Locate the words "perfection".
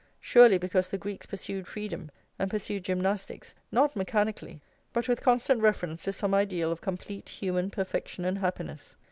7.69-8.25